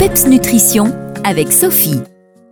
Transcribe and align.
PEPS 0.00 0.28
Nutrition 0.28 0.94
avec 1.24 1.52
Sophie. 1.52 2.00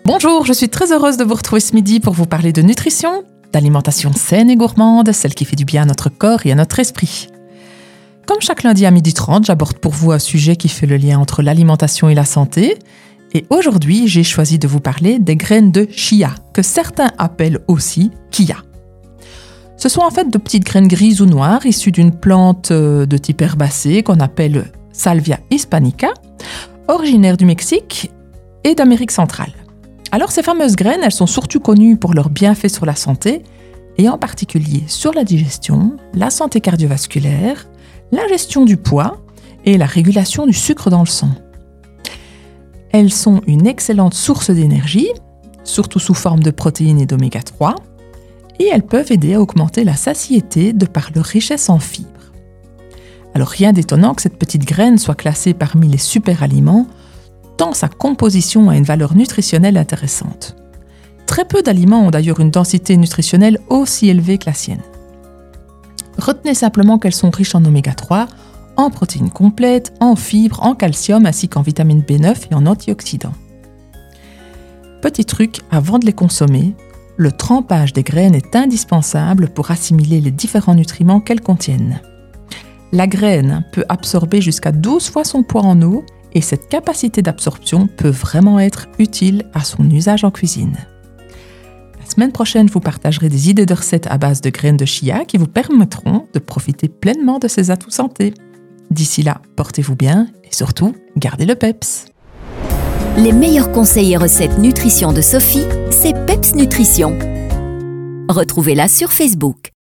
Bonjour, 0.04 0.44
je 0.44 0.52
suis 0.52 0.68
très 0.68 0.92
heureuse 0.92 1.16
de 1.16 1.24
vous 1.24 1.32
retrouver 1.32 1.62
ce 1.62 1.74
midi 1.74 1.98
pour 1.98 2.12
vous 2.12 2.26
parler 2.26 2.52
de 2.52 2.60
nutrition, 2.60 3.24
d'alimentation 3.54 4.12
saine 4.12 4.50
et 4.50 4.56
gourmande, 4.56 5.12
celle 5.12 5.34
qui 5.34 5.46
fait 5.46 5.56
du 5.56 5.64
bien 5.64 5.84
à 5.84 5.86
notre 5.86 6.10
corps 6.10 6.44
et 6.44 6.52
à 6.52 6.54
notre 6.54 6.78
esprit. 6.78 7.28
Comme 8.26 8.42
chaque 8.42 8.64
lundi 8.64 8.84
à 8.84 8.90
12h30, 8.90 9.46
j'aborde 9.46 9.78
pour 9.78 9.92
vous 9.92 10.12
un 10.12 10.18
sujet 10.18 10.56
qui 10.56 10.68
fait 10.68 10.84
le 10.84 10.98
lien 10.98 11.18
entre 11.18 11.40
l'alimentation 11.40 12.10
et 12.10 12.14
la 12.14 12.26
santé. 12.26 12.76
Et 13.32 13.46
aujourd'hui, 13.48 14.08
j'ai 14.08 14.24
choisi 14.24 14.58
de 14.58 14.68
vous 14.68 14.80
parler 14.80 15.18
des 15.18 15.36
graines 15.36 15.72
de 15.72 15.88
chia, 15.90 16.34
que 16.52 16.60
certains 16.60 17.12
appellent 17.16 17.60
aussi 17.66 18.10
kia. 18.30 18.58
Ce 19.78 19.88
sont 19.88 20.02
en 20.02 20.10
fait 20.10 20.28
de 20.28 20.36
petites 20.36 20.66
graines 20.66 20.86
grises 20.88 21.22
ou 21.22 21.24
noires 21.24 21.64
issues 21.64 21.92
d'une 21.92 22.12
plante 22.12 22.72
euh, 22.72 23.06
de 23.06 23.16
type 23.16 23.40
herbacé 23.40 24.02
qu'on 24.02 24.20
appelle 24.20 24.70
Salvia 24.92 25.38
hispanica, 25.50 26.12
originaire 26.88 27.36
du 27.36 27.44
Mexique 27.44 28.10
et 28.64 28.74
d'Amérique 28.74 29.10
centrale. 29.10 29.52
Alors 30.10 30.32
ces 30.32 30.42
fameuses 30.42 30.74
graines, 30.74 31.02
elles 31.02 31.12
sont 31.12 31.26
surtout 31.26 31.60
connues 31.60 31.96
pour 31.96 32.14
leurs 32.14 32.30
bienfaits 32.30 32.68
sur 32.72 32.86
la 32.86 32.96
santé, 32.96 33.42
et 33.98 34.08
en 34.08 34.16
particulier 34.16 34.82
sur 34.86 35.12
la 35.12 35.24
digestion, 35.24 35.96
la 36.14 36.30
santé 36.30 36.60
cardiovasculaire, 36.60 37.68
la 38.10 38.26
gestion 38.28 38.64
du 38.64 38.76
poids 38.76 39.18
et 39.64 39.76
la 39.76 39.86
régulation 39.86 40.46
du 40.46 40.52
sucre 40.52 40.88
dans 40.88 41.00
le 41.00 41.06
sang. 41.06 41.30
Elles 42.90 43.12
sont 43.12 43.42
une 43.46 43.66
excellente 43.66 44.14
source 44.14 44.50
d'énergie, 44.50 45.10
surtout 45.64 45.98
sous 45.98 46.14
forme 46.14 46.42
de 46.42 46.50
protéines 46.50 47.00
et 47.00 47.06
d'oméga 47.06 47.42
3, 47.42 47.74
et 48.60 48.68
elles 48.72 48.86
peuvent 48.86 49.12
aider 49.12 49.34
à 49.34 49.40
augmenter 49.40 49.84
la 49.84 49.94
satiété 49.94 50.72
de 50.72 50.86
par 50.86 51.10
leur 51.14 51.24
richesse 51.24 51.68
en 51.68 51.78
fibres. 51.78 52.17
Alors 53.38 53.50
rien 53.50 53.72
d'étonnant 53.72 54.14
que 54.14 54.22
cette 54.22 54.36
petite 54.36 54.64
graine 54.64 54.98
soit 54.98 55.14
classée 55.14 55.54
parmi 55.54 55.86
les 55.86 55.96
super 55.96 56.42
aliments, 56.42 56.88
tant 57.56 57.72
sa 57.72 57.86
composition 57.86 58.68
a 58.68 58.76
une 58.76 58.82
valeur 58.82 59.14
nutritionnelle 59.14 59.76
intéressante. 59.76 60.56
Très 61.24 61.44
peu 61.44 61.62
d'aliments 61.62 62.04
ont 62.04 62.10
d'ailleurs 62.10 62.40
une 62.40 62.50
densité 62.50 62.96
nutritionnelle 62.96 63.60
aussi 63.68 64.08
élevée 64.08 64.38
que 64.38 64.46
la 64.46 64.54
sienne. 64.54 64.82
Retenez 66.18 66.54
simplement 66.54 66.98
qu'elles 66.98 67.14
sont 67.14 67.30
riches 67.30 67.54
en 67.54 67.64
oméga 67.64 67.94
3, 67.94 68.26
en 68.76 68.90
protéines 68.90 69.30
complètes, 69.30 69.92
en 70.00 70.16
fibres, 70.16 70.64
en 70.64 70.74
calcium 70.74 71.24
ainsi 71.24 71.48
qu'en 71.48 71.62
vitamine 71.62 72.02
B9 72.02 72.48
et 72.50 72.54
en 72.56 72.66
antioxydants. 72.66 73.34
Petit 75.00 75.24
truc, 75.24 75.60
avant 75.70 76.00
de 76.00 76.06
les 76.06 76.12
consommer, 76.12 76.74
le 77.16 77.30
trempage 77.30 77.92
des 77.92 78.02
graines 78.02 78.34
est 78.34 78.56
indispensable 78.56 79.48
pour 79.48 79.70
assimiler 79.70 80.20
les 80.20 80.32
différents 80.32 80.74
nutriments 80.74 81.20
qu'elles 81.20 81.40
contiennent. 81.40 82.00
La 82.92 83.06
graine 83.06 83.64
peut 83.72 83.84
absorber 83.88 84.40
jusqu'à 84.40 84.72
12 84.72 85.10
fois 85.10 85.24
son 85.24 85.42
poids 85.42 85.62
en 85.62 85.80
eau 85.82 86.04
et 86.32 86.40
cette 86.40 86.68
capacité 86.68 87.22
d'absorption 87.22 87.86
peut 87.86 88.08
vraiment 88.08 88.58
être 88.58 88.88
utile 88.98 89.44
à 89.54 89.62
son 89.64 89.90
usage 89.90 90.24
en 90.24 90.30
cuisine. 90.30 90.76
La 91.98 92.06
semaine 92.06 92.32
prochaine, 92.32 92.68
vous 92.68 92.80
partagerez 92.80 93.28
des 93.28 93.50
idées 93.50 93.66
de 93.66 93.74
recettes 93.74 94.06
à 94.06 94.16
base 94.16 94.40
de 94.40 94.50
graines 94.50 94.78
de 94.78 94.86
chia 94.86 95.24
qui 95.26 95.36
vous 95.36 95.46
permettront 95.46 96.26
de 96.32 96.38
profiter 96.38 96.88
pleinement 96.88 97.38
de 97.38 97.48
ces 97.48 97.70
atouts 97.70 97.90
santé. 97.90 98.32
D'ici 98.90 99.22
là, 99.22 99.42
portez-vous 99.56 99.94
bien 99.94 100.28
et 100.44 100.54
surtout, 100.54 100.94
gardez 101.16 101.44
le 101.44 101.54
PEPS. 101.54 102.06
Les 103.18 103.32
meilleurs 103.32 103.72
conseils 103.72 104.12
et 104.12 104.16
recettes 104.16 104.58
nutrition 104.58 105.12
de 105.12 105.20
Sophie, 105.20 105.66
c'est 105.90 106.14
PEPS 106.26 106.54
Nutrition. 106.54 107.18
Retrouvez-la 108.30 108.88
sur 108.88 109.12
Facebook. 109.12 109.72